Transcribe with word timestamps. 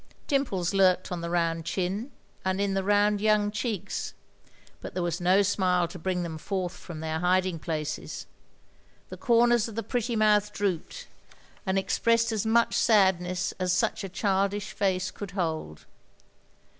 Dimples 0.25 0.73
lurked 0.73 1.11
on 1.11 1.21
the 1.21 1.27
rotmd 1.27 1.63
chin, 1.63 2.11
and 2.43 2.59
in 2.59 2.73
the 2.73 2.81
rotmd 2.81 3.19
young 3.19 3.51
cheeks; 3.51 4.15
but 4.81 4.95
there 4.95 5.03
was 5.03 5.21
no 5.21 5.43
smile 5.43 5.87
to 5.89 5.99
bring 5.99 6.23
them 6.23 6.39
forth 6.39 6.73
from 6.75 7.01
their 7.01 7.19
hiding 7.19 7.59
places; 7.59 8.25
the 9.09 9.15
comers 9.17 9.67
of 9.67 9.75
the 9.75 9.83
pretty 9.83 10.15
mouth 10.15 10.51
drooped, 10.53 11.05
and 11.67 11.77
expressed 11.77 12.31
as 12.31 12.41
8 12.41 12.43
THE 12.43 12.47
LONELY 12.49 12.59
LADY 12.61 12.65
much 12.69 12.75
sadness 12.77 13.51
as 13.59 13.73
such 13.73 14.03
a 14.03 14.09
childish 14.09 14.71
face 14.73 15.11
could 15.11 15.31
hold. 15.37 15.85